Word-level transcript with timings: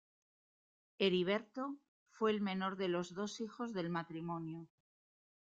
Heriberto 0.97 1.77
fue 2.09 2.31
el 2.31 2.41
menor 2.41 2.75
de 2.75 2.87
los 2.87 3.13
dos 3.13 3.39
hijos 3.39 3.71
del 3.71 3.91
matrimonio. 3.91 4.67